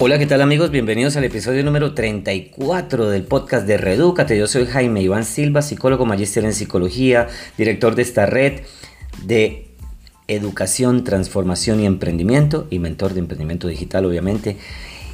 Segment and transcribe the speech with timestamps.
[0.00, 0.70] Hola, ¿qué tal amigos?
[0.70, 4.38] Bienvenidos al episodio número 34 del podcast de Redúcate.
[4.38, 8.60] Yo soy Jaime Iván Silva, psicólogo, magíster en psicología, director de esta red
[9.24, 9.66] de
[10.28, 14.56] educación, transformación y emprendimiento y mentor de emprendimiento digital, obviamente.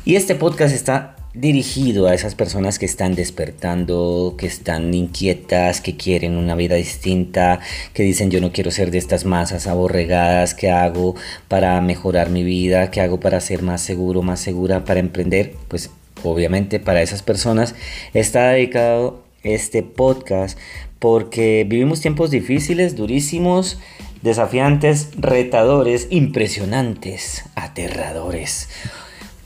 [0.04, 5.96] Y este podcast está dirigido a esas personas que están despertando, que están inquietas, que
[5.96, 7.60] quieren una vida distinta,
[7.92, 11.16] que dicen yo no quiero ser de estas masas aborregadas, ¿qué hago
[11.48, 12.90] para mejorar mi vida?
[12.92, 15.54] ¿Qué hago para ser más seguro, más segura, para emprender?
[15.68, 15.90] Pues
[16.22, 17.74] obviamente para esas personas
[18.14, 20.56] está dedicado este podcast
[21.00, 23.78] porque vivimos tiempos difíciles, durísimos,
[24.22, 28.68] desafiantes, retadores, impresionantes, aterradores.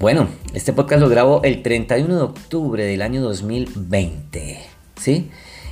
[0.00, 4.60] Bueno, este podcast lo grabo el 31 de octubre del año 2020,
[4.94, 5.28] ¿sí?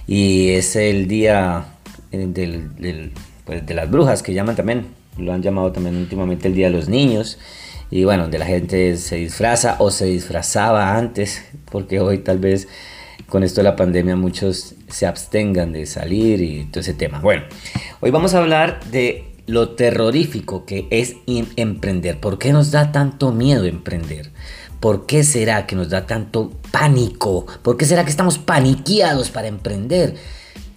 [0.08, 1.66] Y es el día
[2.10, 3.12] eh,
[3.44, 6.72] pues, de las brujas que llaman también, lo han llamado también últimamente el Día de
[6.72, 7.38] los Niños.
[7.88, 12.66] Y bueno, donde la gente se disfraza o se disfrazaba antes, porque hoy tal vez
[13.28, 17.20] con esto de la pandemia muchos se abstengan de salir y todo ese tema.
[17.20, 17.44] Bueno,
[18.00, 22.20] hoy vamos a hablar de lo terrorífico que es emprender.
[22.20, 24.32] ¿Por qué nos da tanto miedo emprender?
[24.80, 27.46] ¿Por qué será que nos da tanto pánico?
[27.62, 30.16] ¿Por qué será que estamos paniqueados para emprender?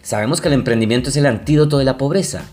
[0.02, 2.44] Sabemos que el emprendimiento es el antídoto de la pobreza.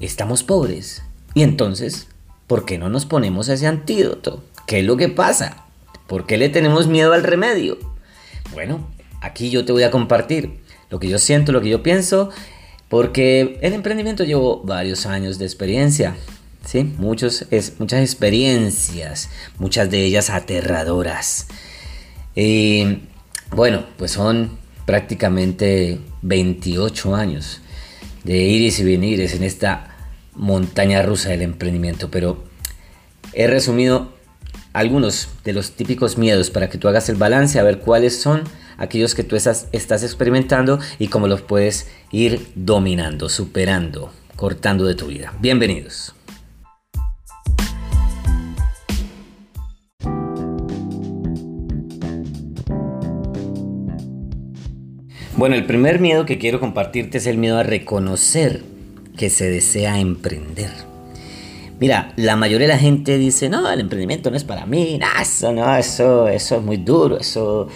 [0.00, 1.02] Estamos pobres.
[1.34, 2.08] Y entonces,
[2.46, 4.42] ¿por qué no nos ponemos ese antídoto?
[4.66, 5.64] ¿Qué es lo que pasa?
[6.06, 7.78] ¿Por qué le tenemos miedo al remedio?
[8.52, 8.86] Bueno,
[9.20, 12.30] aquí yo te voy a compartir lo que yo siento, lo que yo pienso
[12.92, 16.14] porque el emprendimiento llevo varios años de experiencia,
[16.66, 16.84] ¿sí?
[16.98, 21.46] Muchos, es, muchas experiencias, muchas de ellas aterradoras.
[22.36, 22.98] Y
[23.50, 27.62] bueno, pues son prácticamente 28 años
[28.24, 29.96] de iris y venires en esta
[30.34, 32.44] montaña rusa del emprendimiento, pero
[33.32, 34.12] he resumido
[34.74, 38.42] algunos de los típicos miedos para que tú hagas el balance, a ver cuáles son
[38.76, 45.06] aquellos que tú estás, experimentando y cómo los puedes ir dominando, superando, cortando de tu
[45.06, 45.32] vida.
[45.40, 46.14] Bienvenidos.
[55.36, 58.62] Bueno, el primer miedo que quiero compartirte es el miedo a reconocer
[59.16, 60.70] que se desea emprender.
[61.80, 65.52] Mira, la mayoría de la gente dice, no, el emprendimiento no es para mí, eso
[65.52, 67.66] no, eso, eso es muy duro, eso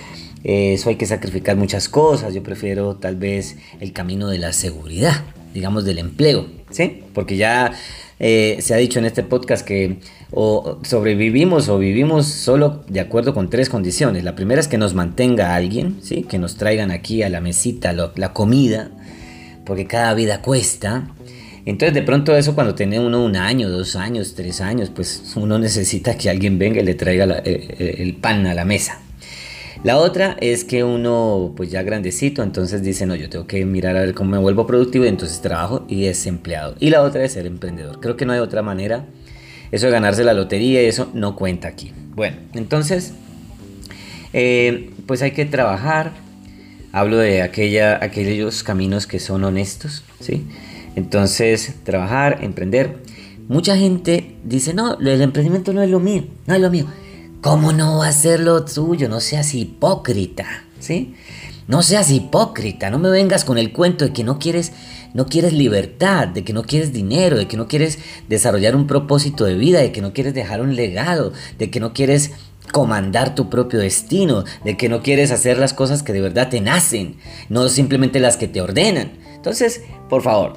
[0.48, 2.32] eso hay que sacrificar muchas cosas.
[2.32, 7.02] Yo prefiero tal vez el camino de la seguridad, digamos del empleo, ¿sí?
[7.14, 7.72] Porque ya
[8.20, 9.98] eh, se ha dicho en este podcast que
[10.30, 14.22] o sobrevivimos o vivimos solo de acuerdo con tres condiciones.
[14.22, 16.22] La primera es que nos mantenga alguien, ¿sí?
[16.22, 18.92] Que nos traigan aquí a la mesita la comida,
[19.64, 21.08] porque cada vida cuesta.
[21.64, 25.58] Entonces de pronto eso cuando tiene uno un año, dos años, tres años, pues uno
[25.58, 29.00] necesita que alguien venga y le traiga eh, el pan a la mesa.
[29.86, 33.96] La otra es que uno, pues ya grandecito, entonces dice, no, yo tengo que mirar
[33.96, 36.74] a ver cómo me vuelvo productivo y entonces trabajo y es empleado.
[36.80, 38.00] Y la otra es ser emprendedor.
[38.00, 39.04] Creo que no hay otra manera.
[39.70, 41.92] Eso de ganarse la lotería y eso no cuenta aquí.
[42.16, 43.12] Bueno, entonces,
[44.32, 46.14] eh, pues hay que trabajar.
[46.90, 50.48] Hablo de aquella, aquellos caminos que son honestos, ¿sí?
[50.96, 52.96] Entonces, trabajar, emprender.
[53.46, 56.86] Mucha gente dice, no, el emprendimiento no es lo mío, no es lo mío.
[57.40, 59.08] ¿Cómo no va a ser lo tuyo?
[59.08, 61.14] No seas hipócrita, ¿sí?
[61.68, 64.72] No seas hipócrita, no me vengas con el cuento de que no quieres,
[65.14, 67.98] no quieres libertad, de que no quieres dinero, de que no quieres
[68.28, 71.92] desarrollar un propósito de vida, de que no quieres dejar un legado, de que no
[71.92, 72.32] quieres
[72.72, 76.60] comandar tu propio destino, de que no quieres hacer las cosas que de verdad te
[76.60, 77.16] nacen,
[77.48, 79.12] no simplemente las que te ordenan.
[79.34, 80.56] Entonces, por favor,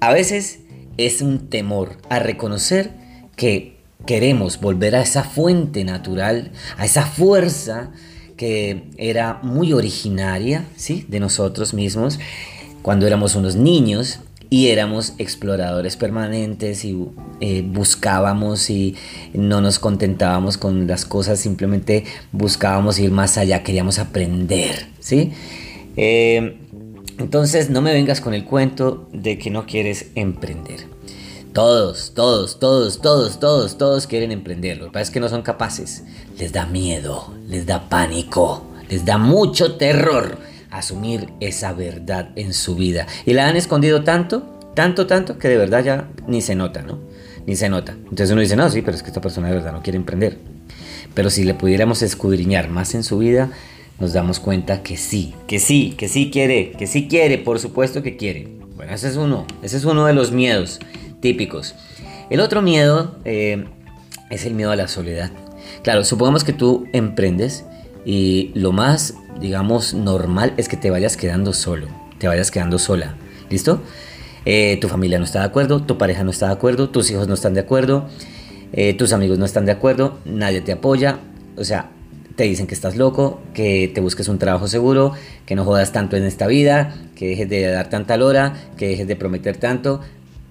[0.00, 0.60] a veces
[0.96, 2.92] es un temor a reconocer
[3.36, 7.90] que queremos volver a esa fuente natural, a esa fuerza
[8.36, 11.04] que era muy originaria ¿sí?
[11.08, 12.18] de nosotros mismos
[12.82, 16.96] cuando éramos unos niños y éramos exploradores permanentes y
[17.40, 18.96] eh, buscábamos y
[19.32, 25.32] no nos contentábamos con las cosas, simplemente buscábamos ir más allá, queríamos aprender, ¿sí?
[25.96, 26.56] Eh,
[27.18, 30.99] entonces no me vengas con el cuento de que no quieres emprender.
[31.52, 34.78] Todos, todos, todos, todos, todos, todos quieren emprender.
[34.78, 36.04] Lo que pasa es que no son capaces.
[36.38, 40.38] Les da miedo, les da pánico, les da mucho terror
[40.70, 43.08] asumir esa verdad en su vida.
[43.26, 44.44] Y la han escondido tanto,
[44.76, 47.00] tanto, tanto, que de verdad ya ni se nota, ¿no?
[47.46, 47.92] Ni se nota.
[47.92, 50.38] Entonces uno dice, no, sí, pero es que esta persona de verdad no quiere emprender.
[51.14, 53.50] Pero si le pudiéramos escudriñar más en su vida,
[53.98, 58.04] nos damos cuenta que sí, que sí, que sí quiere, que sí quiere, por supuesto
[58.04, 58.48] que quiere.
[58.76, 60.78] Bueno, ese es uno, ese es uno de los miedos
[61.20, 61.74] típicos.
[62.30, 63.64] El otro miedo eh,
[64.30, 65.30] es el miedo a la soledad.
[65.82, 67.64] Claro, supongamos que tú emprendes
[68.04, 71.88] y lo más, digamos, normal es que te vayas quedando solo,
[72.18, 73.16] te vayas quedando sola.
[73.50, 73.82] ¿Listo?
[74.44, 77.28] Eh, tu familia no está de acuerdo, tu pareja no está de acuerdo, tus hijos
[77.28, 78.08] no están de acuerdo,
[78.72, 81.18] eh, tus amigos no están de acuerdo, nadie te apoya,
[81.56, 81.90] o sea,
[82.36, 85.12] te dicen que estás loco, que te busques un trabajo seguro,
[85.44, 89.06] que no jodas tanto en esta vida, que dejes de dar tanta lora, que dejes
[89.06, 90.00] de prometer tanto,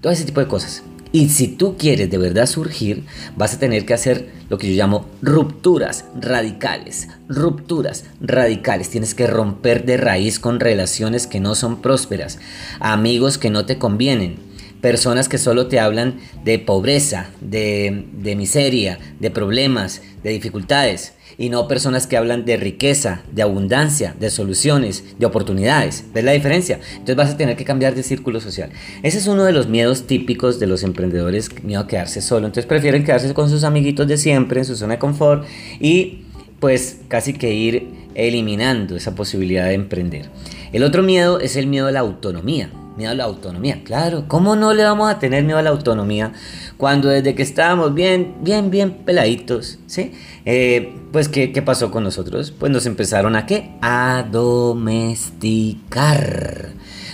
[0.01, 0.83] todo ese tipo de cosas.
[1.11, 3.03] Y si tú quieres de verdad surgir,
[3.35, 7.07] vas a tener que hacer lo que yo llamo rupturas radicales.
[7.27, 8.89] Rupturas radicales.
[8.89, 12.37] Tienes que romper de raíz con relaciones que no son prósperas,
[12.79, 14.37] amigos que no te convienen,
[14.81, 21.49] personas que solo te hablan de pobreza, de, de miseria, de problemas, de dificultades y
[21.49, 26.03] no personas que hablan de riqueza, de abundancia, de soluciones, de oportunidades.
[26.13, 26.79] ¿Ves la diferencia?
[26.91, 28.71] Entonces vas a tener que cambiar de círculo social.
[29.03, 32.47] Ese es uno de los miedos típicos de los emprendedores, miedo a quedarse solo.
[32.47, 35.45] Entonces prefieren quedarse con sus amiguitos de siempre, en su zona de confort
[35.79, 36.25] y
[36.59, 40.29] pues casi que ir eliminando esa posibilidad de emprender.
[40.73, 43.81] El otro miedo es el miedo a la autonomía miedo a la autonomía.
[43.85, 46.33] Claro, ¿cómo no le vamos a tener miedo a la autonomía
[46.75, 50.11] cuando desde que estábamos bien, bien, bien peladitos, ¿sí?
[50.45, 52.51] Eh, pues, ¿qué, ¿qué, pasó con nosotros?
[52.51, 53.71] Pues nos empezaron a qué?
[53.81, 55.93] A domesticar.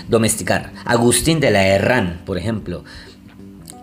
[0.10, 0.74] Domesticar.
[0.86, 2.84] Agustín de la Herrán, por ejemplo,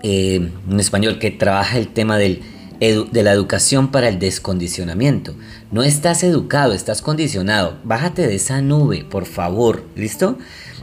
[0.02, 2.43] eh, un español que trabaja el tema del
[3.12, 5.37] de la educación para el descondicionamiento.
[5.70, 7.78] No estás educado, estás condicionado.
[7.84, 9.84] Bájate de esa nube, por favor.
[9.94, 10.37] ¿Listo?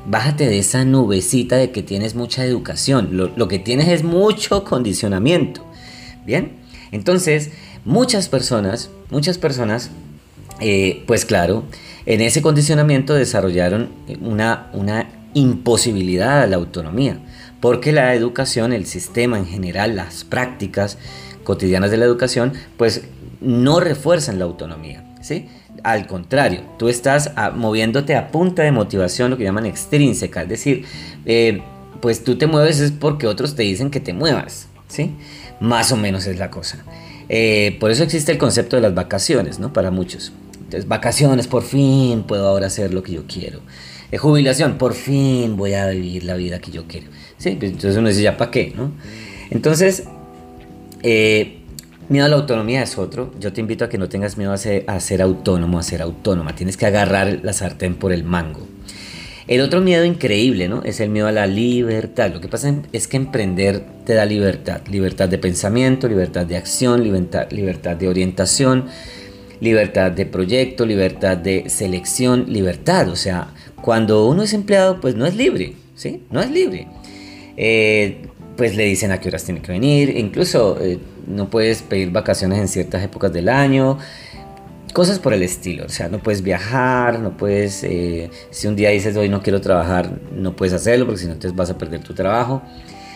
[0.06, 3.10] Bájate de esa nubecita de que tienes mucha educación.
[3.36, 5.66] Lo, que tienes es mucho condicionamiento.
[6.26, 6.54] Bien,
[6.92, 7.52] entonces
[7.86, 9.92] muchas personas, muchas personas,
[10.60, 11.64] eh, pues claro,
[12.06, 13.90] en ese condicionamiento desarrollaron
[14.22, 17.20] una, una imposibilidad a la autonomía.
[17.62, 20.98] Porque la educación, el sistema en general, las prácticas
[21.44, 23.04] cotidianas de la educación, pues
[23.42, 25.04] no refuerzan la autonomía.
[25.22, 25.50] ¿sí?
[25.84, 30.50] Al contrario, tú estás ah, moviéndote a punta de motivación, lo que llaman extrínseca, es
[30.50, 30.86] decir,
[31.26, 31.62] eh,
[32.02, 35.12] pues tú te mueves es porque otros te dicen que te muevas, ¿sí?
[35.60, 36.84] Más o menos es la cosa.
[37.28, 39.72] Eh, por eso existe el concepto de las vacaciones, ¿no?
[39.74, 40.32] Para muchos.
[40.56, 43.60] Entonces, vacaciones, por fin puedo ahora hacer lo que yo quiero.
[44.12, 47.08] Eh, jubilación, por fin voy a vivir la vida que yo quiero.
[47.38, 47.52] ¿Sí?
[47.52, 48.74] Pues, entonces uno dice, ¿ya para qué?
[48.76, 48.92] ¿no?
[49.50, 50.04] Entonces,
[52.10, 53.32] Miedo a la autonomía es otro.
[53.40, 56.56] Yo te invito a que no tengas miedo a ser, autónomo, a ser autónoma.
[56.56, 58.68] Tienes que agarrar la sartén por el mango.
[59.48, 60.82] El otro miedo increíble, ¿no?
[60.84, 62.32] Es el miedo a la libertad.
[62.34, 64.82] Lo que pasa es que emprender te da libertad.
[64.88, 68.86] Libertad de pensamiento, libertad de acción, libertad, libertad de orientación,
[69.60, 73.08] libertad de proyecto, libertad de selección, libertad.
[73.10, 73.54] O sea,
[73.84, 76.24] cuando uno es empleado, pues no es libre, ¿sí?
[76.32, 76.88] No es libre.
[77.56, 78.29] Eh,
[78.60, 82.60] pues le dicen a qué horas tiene que venir, incluso eh, no puedes pedir vacaciones
[82.60, 83.98] en ciertas épocas del año,
[84.92, 88.90] cosas por el estilo, o sea, no puedes viajar, no puedes, eh, si un día
[88.90, 92.04] dices hoy no quiero trabajar, no puedes hacerlo porque si no te vas a perder
[92.04, 92.62] tu trabajo.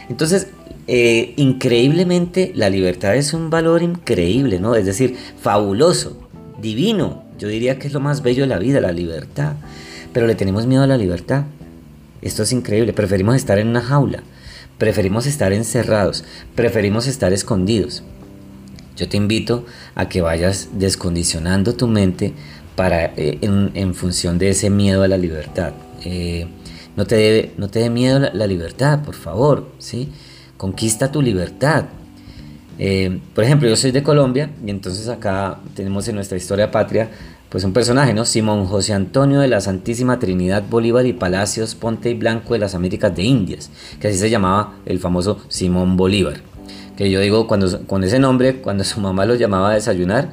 [0.07, 0.47] Entonces,
[0.87, 4.75] eh, increíblemente, la libertad es un valor increíble, ¿no?
[4.75, 6.25] Es decir, fabuloso,
[6.61, 7.23] divino.
[7.37, 9.55] Yo diría que es lo más bello de la vida, la libertad.
[10.13, 11.43] Pero le tenemos miedo a la libertad.
[12.21, 14.23] Esto es increíble, preferimos estar en una jaula.
[14.83, 16.25] Preferimos estar encerrados,
[16.55, 18.03] preferimos estar escondidos.
[18.97, 22.33] Yo te invito a que vayas descondicionando tu mente
[22.75, 25.71] para, eh, en, función de ese miedo a la libertad.
[26.03, 26.47] Eh,
[26.97, 30.09] no, te debe, no dé miedo la, la, libertad, por favor, ¿sí?
[30.57, 31.85] Conquista tu libertad.
[32.77, 37.09] Eh, por ejemplo, yo soy de Colombia y entonces acá tenemos en nuestra historia patria
[37.53, 38.25] pues un personaje, ¿no?
[38.25, 42.73] Simón José Antonio de la Santísima Trinidad Bolívar y Palacios Ponte y Blanco de las
[42.73, 43.69] Américas de Indias,
[43.99, 46.37] que así se llamaba el famoso Simón Bolívar.
[46.97, 50.31] Que yo digo, cuando, con ese nombre, cuando su mamá lo llamaba a desayunar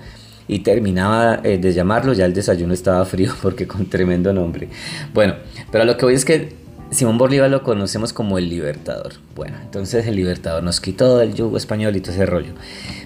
[0.48, 4.70] y terminaba eh, de llamarlo, ya el desayuno estaba frío porque con tremendo nombre.
[5.12, 5.34] Bueno,
[5.70, 6.54] pero lo que voy es que
[6.90, 9.12] Simón Bolívar lo conocemos como el libertador.
[9.36, 12.54] Bueno, entonces el libertador nos quitó el yugo español y todo ese rollo.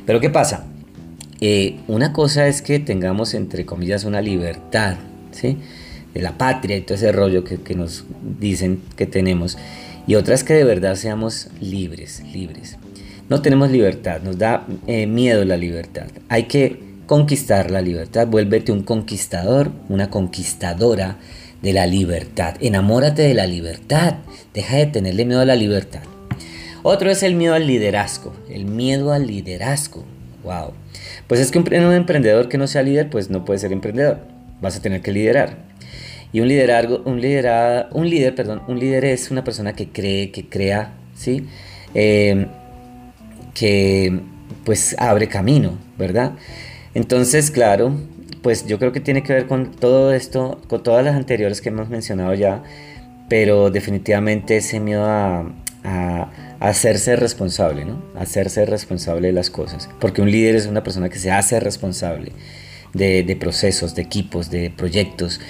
[0.06, 0.66] Pero ¿qué pasa?
[1.40, 4.96] Eh, una cosa es que tengamos, entre comillas, una libertad,
[5.32, 5.58] ¿sí?
[6.12, 8.04] De la patria y todo ese rollo que, nos
[8.38, 9.58] dicen que tenemos.
[10.06, 12.78] Y otra es que de verdad seamos libres, libres.
[13.28, 16.06] No tenemos libertad, nos da eh, miedo la libertad.
[16.28, 18.28] Hay que conquistar la libertad.
[18.28, 21.18] Vuélvete un conquistador, una conquistadora
[21.62, 22.56] de la libertad.
[22.60, 24.16] Enamórate de la libertad.
[24.52, 26.02] Deja de tenerle miedo a la libertad.
[26.82, 28.34] Otro es el miedo al liderazgo.
[28.50, 30.04] El miedo al liderazgo.
[30.44, 30.74] Wow.
[31.26, 34.18] Pues es que un, emprendedor que no sea líder, pues no puede ser emprendedor.
[34.60, 35.56] Vas a tener que liderar.
[36.32, 37.14] Y un liderazgo, un
[37.92, 41.46] un líder, perdón, un líder es una persona que cree, que crea, ¿sí?
[41.94, 42.46] Em,
[43.54, 44.20] que
[44.64, 46.32] pues abre camino, ¿verdad?
[46.94, 47.94] Entonces, claro,
[48.42, 51.70] pues yo creo que tiene que ver con todo esto, con todas las anteriores que
[51.70, 52.62] hemos mencionado ya,
[53.28, 55.46] pero definitivamente ese miedo a,
[56.60, 58.02] hacerse responsable, ¿no?
[58.18, 62.32] Hacerse responsable de las cosas, porque un líder es una persona que se hace responsable
[62.94, 65.40] de, procesos, de equipos, de proyectos,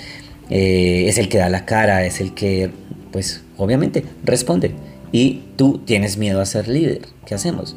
[0.51, 2.71] eh, es el que da la cara, es el que,
[3.13, 4.73] pues, obviamente, responde.
[5.13, 7.77] Y tú tienes miedo a ser líder, ¿qué hacemos?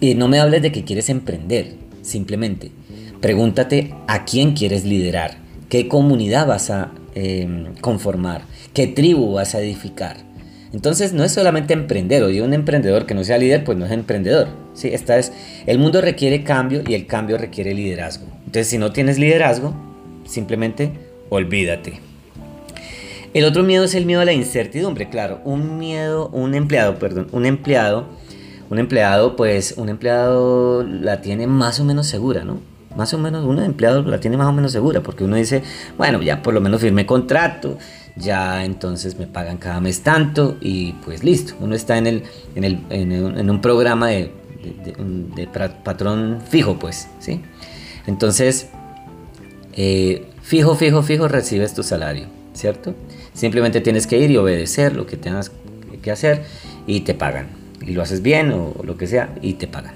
[0.00, 2.72] Y no me hables de que quieres emprender, simplemente.
[3.20, 5.36] Pregúntate a quién quieres liderar,
[5.68, 8.42] qué comunidad vas a em, conformar,
[8.74, 10.16] qué tribu vas a edificar.
[10.72, 13.84] Entonces no es solamente emprender, o digo un emprendedor que no sea líder, pues no
[13.84, 14.48] es emprendedor.
[14.74, 14.88] ¿sí?
[14.88, 15.32] Esta es,
[15.66, 18.26] el mundo requiere cambio y el cambio requiere liderazgo.
[18.38, 19.74] Entonces si no tienes liderazgo,
[20.24, 20.92] simplemente
[21.28, 22.00] olvídate.
[23.34, 27.28] El otro miedo es el miedo a la incertidumbre, claro, un miedo, un empleado, perdón,
[27.32, 28.06] un empleado
[28.72, 32.58] un empleado, pues un empleado la tiene más o menos segura, ¿no?
[32.96, 35.62] Más o menos, un empleado la tiene más o menos segura, porque uno dice,
[35.98, 37.76] bueno, ya por lo menos firmé contrato,
[38.16, 42.22] ya entonces me pagan cada mes tanto y pues listo, uno está en, el,
[42.54, 44.30] en, el, en, un programa de,
[45.84, 47.40] patrón fijo, pues, ¿sí?
[48.06, 48.68] Entonces,
[49.74, 52.94] eh, fijo, fijo, fijo, recibes tu salario, ¿cierto?
[53.34, 55.50] Simplemente tienes que ir y obedecer lo que tengas
[56.02, 56.44] que hacer
[56.86, 59.94] y te pagan y lo haces bien o, lo que sea y te pagan.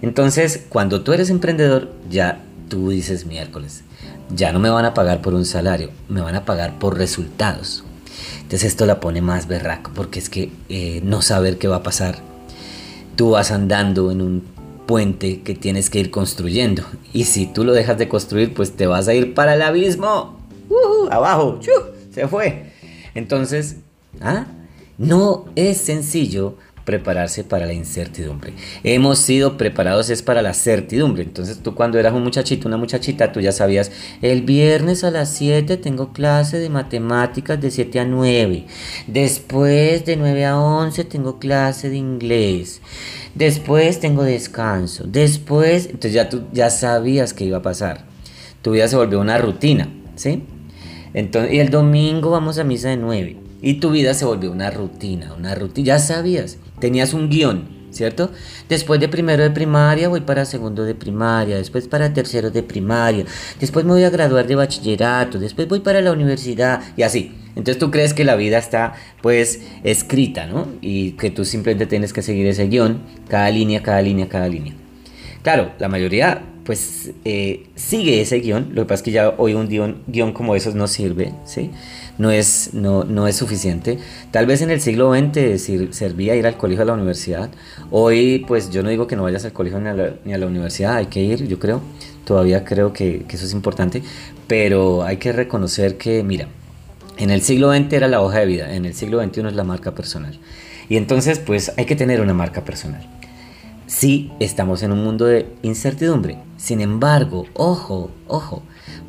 [0.00, 3.82] Entonces, cuando tú eres emprendedor, ya tú dices miércoles,
[4.30, 7.84] ya no me van a pagar por un salario, me van a pagar por resultados.
[8.42, 11.82] Entonces esto la pone más berraco porque es que eh, no saber qué va a
[11.82, 12.18] pasar.
[13.16, 14.42] Tú vas andando en un
[14.86, 16.82] puente que tienes que ir construyendo
[17.12, 20.38] y si tú lo dejas de construir pues te vas a ir para el abismo.
[21.10, 21.60] abajo,
[22.14, 22.72] se fue.
[23.14, 23.76] Entonces,
[24.20, 24.46] ¿ah?
[24.96, 26.56] no es sencillo
[26.88, 28.54] prepararse para la incertidumbre.
[28.82, 31.22] Hemos sido preparados es para la certidumbre.
[31.22, 33.92] Entonces tú cuando eras un muchachito, una muchachita, tú ya sabías,
[34.22, 38.64] el viernes a las 7 tengo clase de matemáticas de 7 a 9.
[39.06, 42.80] Después de 9 a 11 tengo clase de inglés.
[43.34, 45.04] Después tengo descanso.
[45.06, 48.06] Después, entonces ya tú ya sabías que iba a pasar.
[48.62, 50.42] Tu vida se volvió una rutina, ¿sí?
[51.12, 53.36] Entonces, y el domingo vamos a misa de 9.
[53.60, 55.86] Y tu vida se volvió una rutina, una rutina.
[55.86, 58.30] Ya sabías tenías un guion, ¿cierto?
[58.68, 63.24] Después de primero de primaria voy para segundo de primaria, después para tercero de primaria,
[63.60, 67.34] después me voy a graduar de bachillerato, después voy para la universidad y así.
[67.50, 70.68] Entonces tú crees que la vida está pues escrita, ¿no?
[70.80, 74.74] Y que tú simplemente tienes que seguir ese guion, cada línea, cada línea, cada línea.
[75.42, 79.54] Claro, la mayoría pues eh, sigue ese guion, lo que pasa es que ya hoy
[79.54, 81.70] un guion, guion como esos no sirve, ¿sí?
[82.18, 83.98] No es, no, no es suficiente.
[84.30, 87.50] Tal vez en el siglo XX servía ir al colegio a la universidad.
[87.90, 91.06] Hoy, pues yo no digo que no vayas al colegio ni a la, universidad, hay
[91.06, 91.80] que ir, yo creo.
[92.24, 94.02] Todavía creo que, que eso es importante.
[94.46, 96.48] Pero hay que reconocer que, mira,
[97.16, 99.64] en el siglo XX era la hoja de vida, en el siglo XXI es la
[99.64, 100.38] marca personal.
[100.88, 103.06] Y entonces, pues hay que tener una marca personal.
[103.86, 106.38] Sí, estamos en un mundo de incertidumbre.
[106.56, 108.62] Sin embargo, ojo, ojo,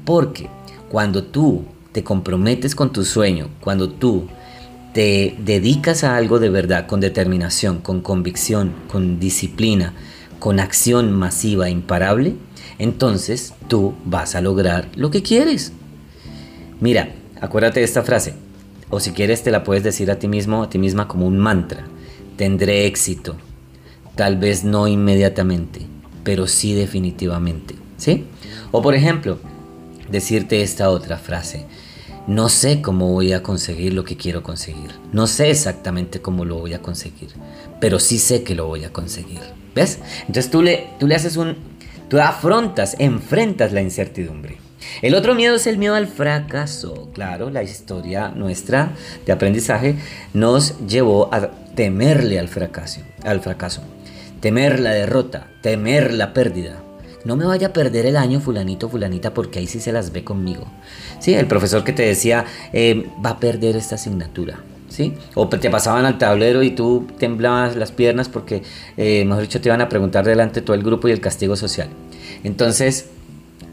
[0.06, 0.50] porque
[0.89, 4.27] cuando tú te comprometes con tu sueño, cuando tú
[4.93, 9.93] te dedicas a algo de verdad, con determinación, con convicción, con disciplina,
[10.39, 12.36] con acción masiva e imparable,
[12.77, 15.74] entonces tú vas a lograr lo que quieres.
[16.79, 18.34] Mira, acuérdate de esta frase,
[18.89, 21.38] o si quieres te la puedes decir a ti mismo, a ti misma como un
[21.38, 21.86] mantra.
[22.38, 23.36] Tendré éxito,
[24.15, 25.81] tal vez no inmediatamente,
[26.24, 27.75] pero sí definitivamente.
[27.98, 28.25] ¿Sí?
[28.72, 29.39] O por ejemplo,
[30.12, 31.66] decirte esta otra frase.
[32.28, 34.92] No sé cómo voy a conseguir lo que quiero conseguir.
[35.12, 37.30] No sé exactamente cómo lo voy a conseguir.
[37.80, 39.42] Pero sí sé que lo voy a conseguir.
[39.74, 40.00] ¿Ves?
[40.22, 41.58] Entonces tú le, tú le haces un...
[42.08, 44.58] Tú afrontas, enfrentas la incertidumbre.
[45.01, 47.10] El otro miedo es el miedo al fracaso.
[47.13, 48.92] Claro, la historia nuestra
[49.25, 49.96] de aprendizaje
[50.34, 53.82] nos llevó a temerle al fracaso, al fracaso,
[54.39, 56.82] temer la derrota, temer la pérdida.
[57.26, 60.24] No me vaya a perder el año fulanito, fulanita, porque ahí sí se las ve
[60.24, 60.66] conmigo.
[61.20, 64.60] Sí, el profesor que te decía, eh, va a perder esta asignatura.
[64.90, 65.14] ¿Sí?
[65.36, 68.64] O te pasaban al tablero y tú temblabas las piernas porque,
[68.98, 71.90] eh, mejor dicho, te iban a preguntar delante todo el grupo y el castigo social.
[72.44, 73.06] Entonces,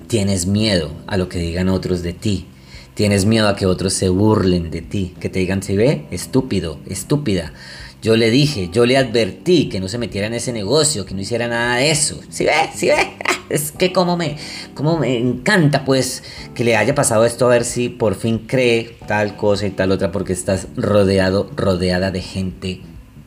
[0.08, 2.46] tienes miedo a lo que digan otros de ti.
[2.94, 6.78] Tienes miedo a que otros se burlen de ti, que te digan, si ve, estúpido,
[6.86, 7.52] estúpida.
[8.06, 11.22] Yo le dije, yo le advertí que no se metiera en ese negocio, que no
[11.22, 12.20] hiciera nada de eso.
[12.28, 12.52] ¿Sí ve?
[12.72, 12.94] ¿Sí ve?
[13.50, 14.36] Es que como me,
[14.74, 16.22] como me encanta pues
[16.54, 19.90] que le haya pasado esto a ver si por fin cree tal cosa y tal
[19.90, 22.80] otra porque estás rodeado, rodeada de gente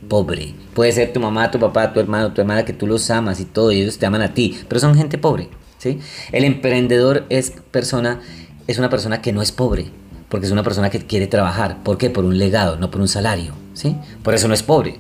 [0.07, 0.53] pobre.
[0.74, 3.45] Puede ser tu mamá, tu papá, tu hermano, tu hermana que tú los amas y
[3.45, 5.50] todo y ellos te aman a ti, pero son gente pobre.
[5.77, 6.00] ¿sí?
[6.31, 8.21] El emprendedor es, persona,
[8.67, 9.91] es una persona que no es pobre,
[10.29, 11.83] porque es una persona que quiere trabajar.
[11.83, 12.09] ¿Por qué?
[12.09, 13.53] Por un legado, no por un salario.
[13.74, 13.95] ¿sí?
[14.24, 14.98] Por eso no es pobre.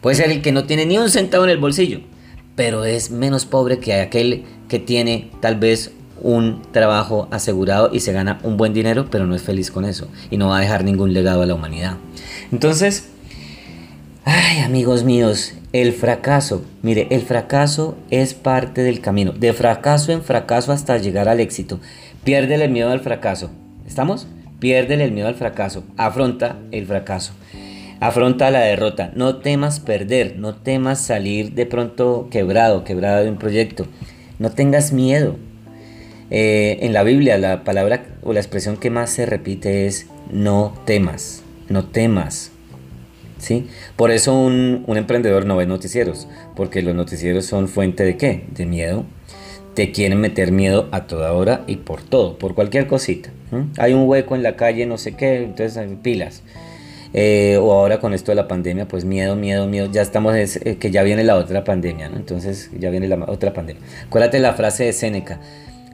[0.00, 2.00] Puede ser el que no tiene ni un centavo en el bolsillo,
[2.56, 8.12] pero es menos pobre que aquel que tiene tal vez un trabajo asegurado y se
[8.12, 10.84] gana un buen dinero, pero no es feliz con eso y no va a dejar
[10.84, 11.96] ningún legado a la humanidad.
[12.52, 13.08] Entonces,
[14.24, 20.22] ay amigos míos, el fracaso, mire, el fracaso es parte del camino, de fracaso en
[20.22, 21.78] fracaso hasta llegar al éxito.
[22.24, 23.50] Piérdele el miedo al fracaso,
[23.86, 24.26] ¿estamos?
[24.60, 27.32] Piérdele el miedo al fracaso, afronta el fracaso.
[27.98, 33.36] Afronta la derrota, no temas perder, no temas salir de pronto quebrado, quebrado de un
[33.36, 33.86] proyecto.
[34.38, 35.36] No tengas miedo,
[36.30, 40.72] eh, en la Biblia la palabra o la expresión que más se repite es no
[40.86, 42.52] temas, no temas.
[43.38, 43.68] ¿Sí?
[43.96, 48.44] Por eso un, emprendedor no ve noticieros, porque los noticieros son fuente de qué?
[48.54, 49.06] De miedo.
[49.74, 53.30] Te quieren meter miedo a toda hora y por todo, por cualquier cosita.
[53.78, 56.42] Hay un hueco en la calle, no sé qué, entonces hay pilas.
[57.12, 59.88] Eh, o ahora con esto de la pandemia, pues miedo, miedo, miedo.
[59.90, 62.16] Ya estamos, eh, que ya viene la otra pandemia, ¿no?
[62.16, 63.82] Entonces ya viene la otra pandemia.
[64.06, 65.40] Acuérdate la frase de Séneca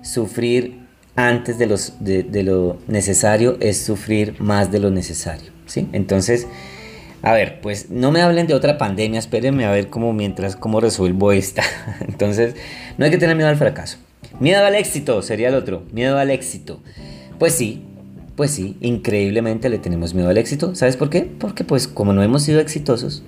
[0.02, 5.50] sufrir antes de, lo necesario es sufrir más de lo necesario.
[5.66, 5.88] ¿sí?
[5.92, 6.47] Entonces,
[7.26, 10.78] a ver, pues no me hablen de otra pandemia, espérenme a ver cómo mientras cómo
[10.78, 11.64] resuelvo esta.
[12.06, 12.54] Entonces,
[12.99, 13.99] no hay que tener miedo al fracaso.
[14.38, 16.78] Miedo al éxito sería el otro, miedo al éxito.
[17.40, 17.83] Pues sí,
[18.37, 20.76] pues sí, increíblemente le tenemos miedo al éxito.
[20.76, 21.23] ¿Sabes por qué?
[21.23, 23.25] Porque pues como no hemos sido exitosos,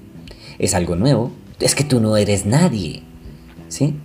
[0.61, 1.33] es algo nuevo.
[1.59, 3.03] Es que tú no eres nadie.
[3.67, 3.97] ¿Sí?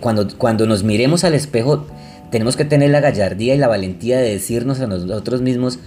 [0.00, 1.86] cuando, cuando nos miremos al espejo,
[2.30, 5.78] tenemos que tener la gallardía y la valentía de decirnos a nosotros mismos,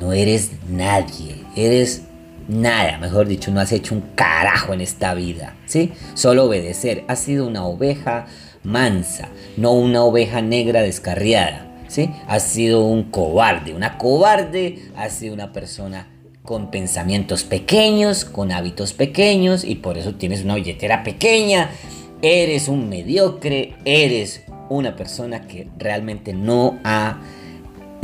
[0.00, 2.02] no eres nadie, eres
[2.48, 5.92] nada, mejor dicho, no has hecho un carajo en esta vida, ¿sí?
[6.14, 8.26] Solo obedecer, has sido una oveja
[8.62, 12.10] mansa, no una oveja negra descarriada, ¿sí?
[12.26, 16.08] Has sido un cobarde, una cobarde, has sido una persona
[16.42, 21.70] con pensamientos pequeños, con hábitos pequeños y por eso tienes una billetera pequeña
[22.22, 27.20] eres un mediocre, eres una persona que realmente no ha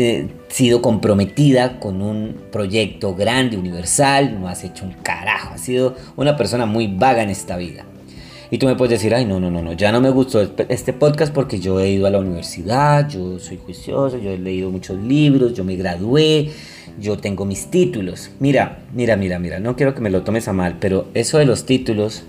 [0.03, 5.95] eh, sido comprometida con un proyecto grande, universal, no has hecho un carajo, has sido
[6.17, 7.85] una persona muy vaga en esta vida.
[8.51, 10.93] Y tú me puedes decir, ay, no, no, no, no, ya no me gustó este
[10.93, 14.99] podcast porque yo he ido a la universidad, yo soy juicioso, yo he leído muchos
[14.99, 16.51] libros, yo me gradué,
[17.01, 18.31] yo tengo mis títulos.
[18.41, 21.47] Mira, mira, mira, mira, no quiero que me lo tomes a mal, pero eso de
[21.47, 22.25] los títulos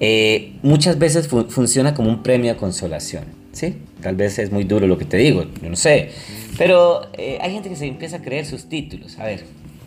[0.00, 3.24] eh, muchas veces funciona como un premio de consolación,
[3.58, 3.76] ¿sí?
[4.00, 6.10] Tal vez es muy duro lo que te digo, yo no sé,
[6.56, 9.18] pero eh, hay gente que se empieza a creer sus títulos.
[9.18, 9.44] A ver,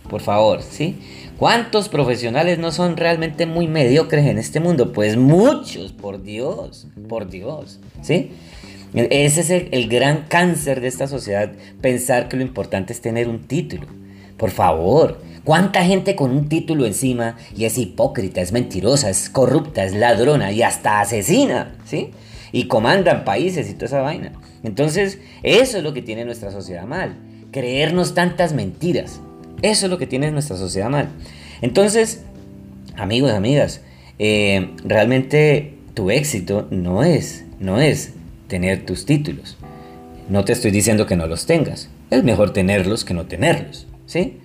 [0.10, 0.98] por favor, ¿sí?
[1.38, 4.92] ¿Cuántos profesionales no son realmente muy mediocres en este mundo?
[4.92, 8.32] Pues muchos, por Dios, por Dios, ¿sí?
[8.94, 13.48] Ese es el gran cáncer de esta sociedad, pensar que lo importante es tener un
[13.48, 13.88] título.
[14.38, 19.84] Por favor, ¿Cuánta gente con un título encima y es hipócrita, es mentirosa, es corrupta,
[19.84, 22.12] es ladrona y hasta asesina, ¿sí?
[22.52, 24.34] Y comandan países y toda esa vaina.
[24.64, 27.16] Entonces, eso es lo que tiene nuestra sociedad mal.
[27.52, 29.22] Creernos tantas mentiras.
[29.62, 31.10] Eso es lo que tiene nuestra sociedad mal.
[31.62, 32.24] Entonces,
[32.96, 33.82] amigos, amigas,
[34.20, 38.14] eh, realmente tu éxito no es, no es
[38.48, 39.58] tener tus títulos.
[40.30, 41.90] No te estoy diciendo que no los tengas.
[42.10, 44.38] Es mejor tenerlos que no tenerlos, ¿sí?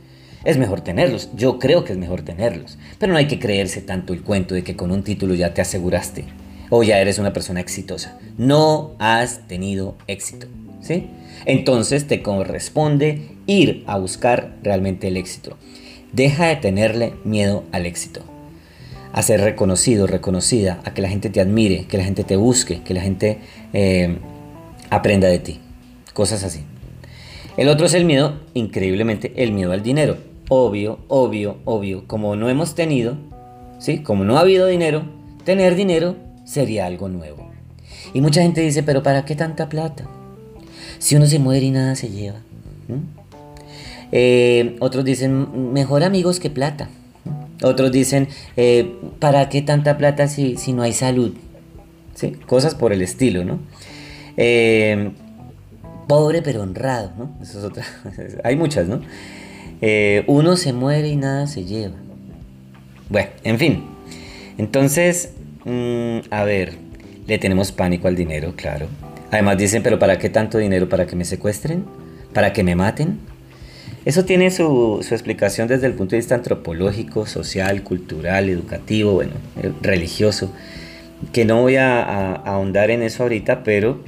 [0.44, 4.12] Es mejor tenerlos, yo creo que es mejor tenerlos, pero no hay que creerse tanto
[4.12, 6.24] el cuento de que con un título ya te aseguraste
[6.70, 8.18] o ya eres una persona exitosa.
[8.38, 10.46] No has tenido éxito,
[10.80, 11.08] ¿sí?
[11.44, 15.56] Entonces te corresponde ir a buscar realmente el éxito.
[16.12, 18.22] Deja de tenerle miedo al éxito.
[19.12, 22.82] A ser reconocido, reconocida, a que la gente te admire, que la gente te busque,
[22.82, 23.38] que la gente
[23.72, 24.18] eh,
[24.90, 25.60] aprenda de ti.
[26.12, 26.60] Cosas así.
[27.56, 32.48] El otro es el miedo, increíblemente, el miedo al dinero obvio, obvio, obvio, como no
[32.48, 33.16] hemos tenido,
[33.78, 33.98] ¿sí?
[34.02, 35.02] Como no ha habido dinero,
[35.44, 37.50] tener dinero sería algo nuevo.
[38.14, 40.04] Y mucha gente dice, pero ¿para qué tanta plata?
[40.98, 42.38] Si uno se muere y nada se lleva.
[44.12, 46.88] Eh, otros dicen, mejor amigos que plata.
[47.62, 51.34] Otros dicen, eh, ¿para qué tanta plata si, si no hay salud?
[52.46, 53.58] Cosas por el estilo, ¿no?
[54.38, 55.10] Eh,
[56.06, 57.36] pobre pero honrado, ¿no?
[57.42, 57.84] Eso es otra.
[58.44, 59.00] hay muchas, ¿no?
[60.26, 61.96] Uno se muere y nada se lleva.
[63.10, 63.84] Bueno, en fin.
[64.56, 65.32] Entonces,
[65.66, 66.72] mm, a ver,
[67.26, 68.86] le tenemos pánico al dinero, claro.
[69.30, 70.88] Además dicen, pero ¿para qué tanto dinero?
[70.88, 71.84] ¿Para que me secuestren?
[72.32, 73.18] ¿Para que me maten?
[74.04, 79.72] Eso tiene su, explicación desde el punto de vista antropológico, social, cultural, educativo, bueno, eh,
[79.82, 80.52] religioso.
[81.32, 83.98] que no voy a, ahondar en eso ahorita, pero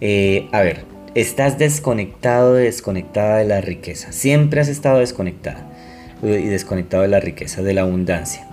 [0.00, 4.12] eh, a ver, estás desconectado, desconectada de la riqueza.
[4.12, 5.66] Siempre has estado desconectada
[6.22, 8.46] eh, y desconectado de la riqueza, de la abundancia.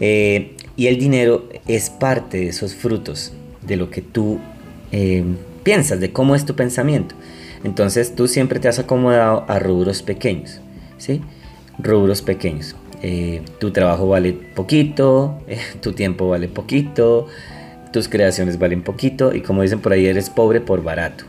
[0.00, 3.32] Eh, y el dinero es parte de esos frutos,
[3.62, 4.38] de lo que tú
[5.64, 7.16] piensas, de cómo es tu pensamiento.
[7.64, 10.60] Entonces tú siempre te has acomodado a rubros pequeños,
[10.98, 11.22] ¿sí?
[11.78, 12.76] Rubros pequeños.
[13.02, 17.26] Eh, tu trabajo vale poquito, eh, tu tiempo vale poquito,
[17.92, 21.24] tus creaciones valen poquito y como dicen por ahí eres pobre por barato.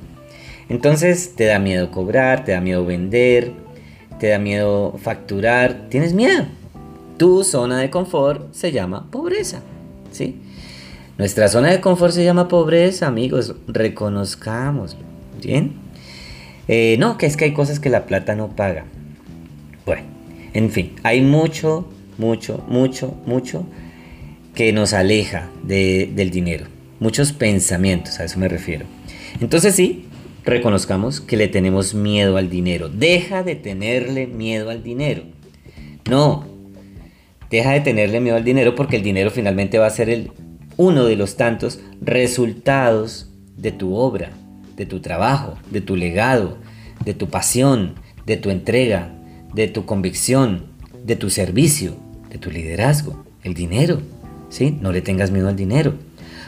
[0.69, 3.51] Entonces te da miedo cobrar, te da miedo vender,
[4.19, 6.45] te da miedo facturar, tienes miedo.
[7.17, 9.61] Tu zona de confort se llama pobreza,
[10.11, 10.41] ¿sí?
[11.17, 14.99] Nuestra zona de confort se llama pobreza, amigos, reconozcámoslo,
[15.41, 15.73] ¿bien?
[16.67, 18.85] Eh, no, que es que hay cosas que la plata no paga.
[19.85, 20.03] Bueno,
[20.53, 23.65] en fin, hay mucho, mucho, mucho, mucho
[24.53, 26.65] que nos aleja del dinero.
[26.99, 28.85] Muchos pensamientos, a eso me refiero.
[29.39, 30.05] Entonces sí,
[30.43, 32.89] reconozcamos que le tenemos miedo al dinero.
[32.89, 35.23] Deja de tenerle miedo al dinero.
[36.09, 36.45] No,
[37.55, 40.31] deja de tenerle miedo al dinero porque el dinero finalmente va a ser
[40.77, 44.31] uno de los tantos resultados de tu obra,
[44.75, 46.57] de tu trabajo, de tu legado,
[47.03, 49.13] de tu pasión, de tu entrega,
[49.53, 50.65] de tu convicción,
[51.05, 51.95] de tu servicio,
[52.29, 54.01] de tu liderazgo, el dinero.
[54.49, 54.77] ¿sí?
[54.81, 55.93] No le tengas miedo al dinero.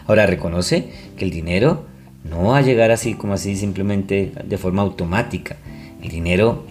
[0.07, 1.85] Ahora reconoce que el dinero
[2.29, 5.57] no va a llegar así como así simplemente de forma automática.
[6.01, 6.65] El dinero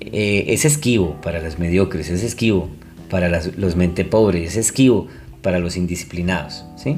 [0.00, 2.70] eh, es esquivo para los mediocres, es esquivo
[3.10, 5.08] para los mente pobres, es esquivo
[5.42, 6.64] para los indisciplinados.
[6.76, 6.96] ¿sí?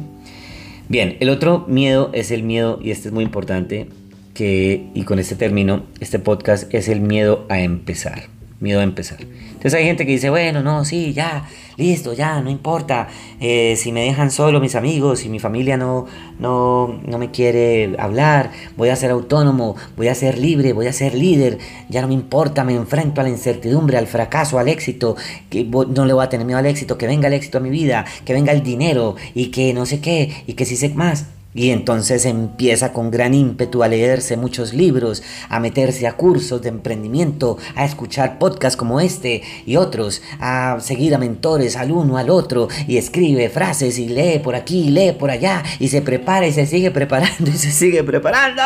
[0.89, 3.89] Bien, el otro miedo es el miedo, y este es muy importante,
[4.35, 8.29] que, y con este término, este podcast es el miedo a empezar
[8.61, 9.19] miedo a empezar.
[9.21, 11.49] Entonces hay gente que dice, bueno, no, sí, ya,
[11.81, 13.09] listo, ya, no importa.
[13.41, 16.07] Eh, si me dejan solo mis amigos, si mi familia no,
[16.39, 20.93] no, no me quiere hablar, voy a ser autónomo, voy a ser libre, voy a
[20.93, 25.17] ser líder, ya no me importa, me enfrento a la incertidumbre, al fracaso, al éxito,
[25.49, 27.71] que no le voy a tener miedo al éxito, que venga el éxito a mi
[27.71, 31.27] vida, que venga el dinero y que no sé qué, y que si sé más.
[31.53, 36.69] Y entonces empieza con gran ímpetu a leerse muchos libros, a meterse a cursos de
[36.69, 42.31] emprendimiento, a escuchar podcasts como este y otros, a seguir a mentores al uno al
[42.31, 46.47] otro y escribe frases y lee por aquí, y lee por allá y se prepara
[46.47, 48.63] y se sigue preparando y se sigue preparando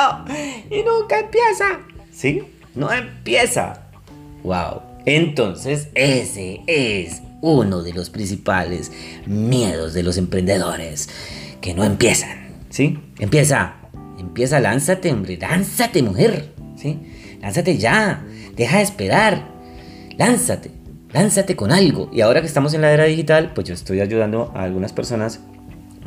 [0.70, 1.80] y nunca empieza.
[2.12, 2.42] ¿Sí?
[2.74, 3.84] No empieza.
[4.42, 4.82] Wow.
[5.06, 8.92] Entonces ese es uno de los principales
[9.26, 11.08] miedos de los emprendedores
[11.60, 12.43] que no empiezan.
[12.74, 12.98] ¿Sí?
[13.20, 13.76] Empieza,
[14.18, 16.98] empieza, lánzate, hombre, lánzate, mujer, ¿sí?
[17.40, 19.46] Lánzate ya, deja de esperar,
[20.18, 20.72] lánzate,
[21.12, 22.10] lánzate con algo.
[22.12, 25.38] Y ahora que estamos en la era digital, pues yo estoy ayudando a algunas personas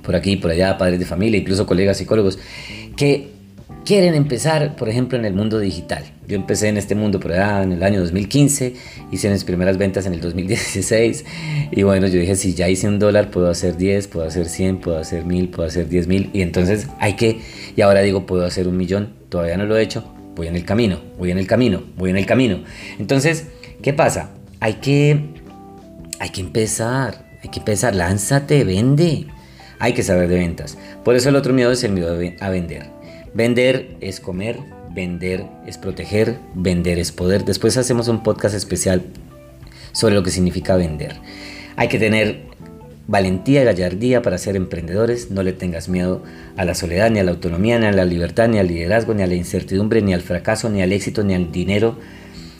[0.03, 2.37] por aquí, por allá, padres de familia, incluso colegas psicólogos,
[2.97, 3.31] que
[3.85, 6.03] quieren empezar, por ejemplo, en el mundo digital.
[6.27, 8.73] Yo empecé en este mundo por allá en el año 2015,
[9.11, 11.25] hice mis primeras ventas en el 2016
[11.71, 14.81] y bueno, yo dije, si ya hice un dólar, puedo hacer 10, puedo hacer 100,
[14.81, 17.39] puedo hacer 1000, puedo hacer 10 mil y entonces hay que,
[17.75, 20.03] y ahora digo, puedo hacer un millón, todavía no lo he hecho,
[20.35, 22.63] voy en el camino, voy en el camino, voy en el camino.
[22.99, 23.47] Entonces,
[23.81, 24.31] ¿qué pasa?
[24.59, 25.19] Hay que,
[26.19, 29.27] hay que empezar, hay que empezar, lánzate, vende.
[29.79, 30.75] Hay que saber de ventas.
[31.03, 32.96] Por eso el otro miedo es el miedo a vender.
[33.37, 34.57] Vender es comer,
[34.89, 37.45] vender es proteger, vender es poder.
[37.45, 39.03] Después hacemos un podcast especial
[39.91, 41.17] sobre lo que significa vender.
[41.75, 42.45] Hay que tener
[43.05, 45.29] valentía y gallardía para ser emprendedores.
[45.29, 46.23] No le tengas miedo
[46.55, 49.21] a la soledad, ni a la autonomía, ni a la libertad, ni al liderazgo, ni
[49.21, 51.99] a la incertidumbre, ni al fracaso, ni al éxito, ni al dinero.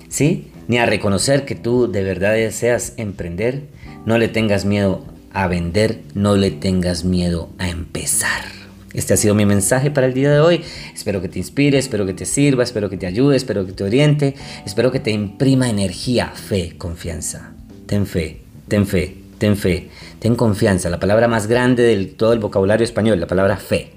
[0.10, 0.52] ¿Sí?
[0.68, 3.64] Ni a reconocer que tú de verdad deseas emprender.
[4.06, 8.57] No le tengas miedo a vender, no le tengas miedo a empezar.
[8.98, 10.64] Este ha sido mi mensaje para el día de hoy.
[10.92, 13.84] Espero que te inspire, espero que te sirva, espero que te ayude, espero que te
[13.84, 14.34] oriente,
[14.66, 17.52] espero que te imprima energía, fe, confianza.
[17.86, 20.90] Ten fe, ten fe, ten fe, ten confianza.
[20.90, 23.92] La palabra más grande de todo el vocabulario español, la palabra fe.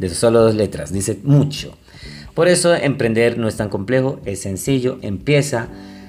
[0.00, 1.78] De solo dos letras, dice mucho.
[2.34, 4.98] Por eso emprender no es tan complejo, es sencillo.
[5.02, 5.68] Empieza,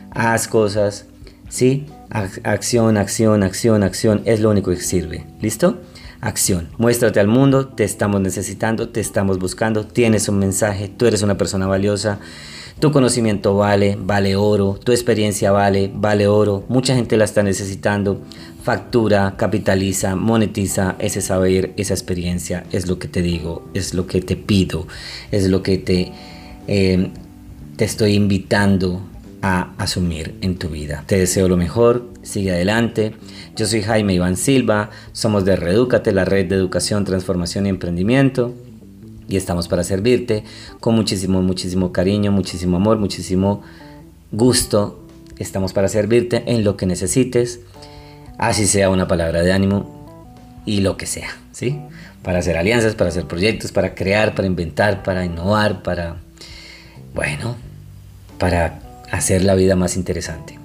[0.10, 1.06] haz cosas,
[1.50, 1.86] ¿sí?
[2.10, 5.24] Acción, acción, acción, acción, es lo único que sirve.
[5.40, 5.78] ¿Listo?
[6.24, 6.70] Acción.
[6.78, 11.38] Muéstrate al mundo, te estamos necesitando, te estamos buscando, tienes un mensaje, tú eres una
[11.38, 12.20] persona valiosa,
[12.80, 18.22] tu conocimiento vale, vale oro, tu experiencia vale, vale oro, mucha gente la está necesitando,
[18.64, 24.22] factura, capitaliza, monetiza ese saber, esa experiencia, es lo que te digo, es lo que
[24.22, 24.88] te pido,
[25.32, 26.14] es lo que te,
[26.68, 27.10] eh,
[27.76, 29.02] te estoy invitando
[29.44, 31.04] a asumir en tu vida.
[31.06, 33.14] Te deseo lo mejor, sigue adelante.
[33.56, 38.52] Yo soy Jaime Iván Silva, somos de Redúcate, la red de educación, transformación y emprendimiento.
[39.30, 40.44] Y estamos para servirte
[40.80, 43.62] con muchísimo, muchísimo cariño, muchísimo amor, muchísimo
[44.32, 45.06] gusto.
[45.38, 47.60] Estamos para servirte en lo que necesites,
[48.40, 50.04] así sea una palabra de ánimo
[50.66, 51.80] y lo que sea, ¿sí?
[52.24, 56.18] Para hacer alianzas, para hacer proyectos, para crear, para inventar, para innovar, para,
[57.14, 57.56] bueno,
[58.40, 58.80] para
[59.12, 60.63] hacer la vida más interesante.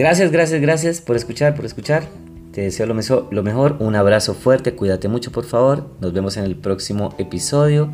[0.00, 2.04] Gracias, gracias, gracias por escuchar, por escuchar.
[2.52, 5.90] Te deseo lo, mejor, un abrazo fuerte, cuídate mucho por favor.
[6.00, 7.92] Nos vemos en el próximo episodio.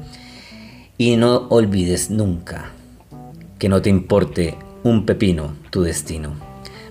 [0.99, 2.71] Y no olvides nunca
[3.59, 6.35] que no te importe un pepino tu destino.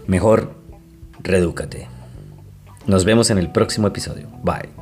[0.06, 0.54] Mejor,
[1.24, 1.88] redúcate.
[2.86, 4.28] Nos vemos en el próximo episodio.
[4.44, 4.75] Bye.